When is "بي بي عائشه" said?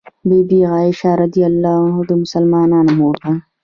0.27-1.09